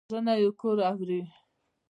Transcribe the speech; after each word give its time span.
وژنه 0.13 0.33
یو 0.43 0.51
کور 0.61 0.77
اوروي 0.89 1.21